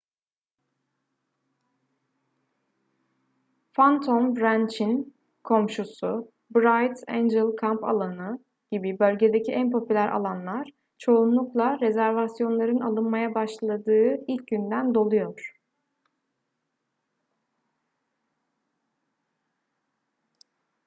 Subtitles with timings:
[3.75, 6.11] phantom ranch'in komşusu
[6.55, 14.93] bright angel kamp alanı gibi bölgedeki en popüler alanlar çoğunlukla rezervasyonların alınmaya başladığı ilk günden
[14.95, 15.55] doluyor